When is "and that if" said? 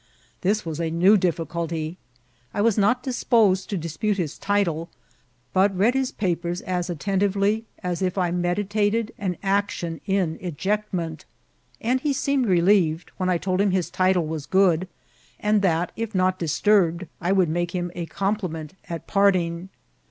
15.39-16.15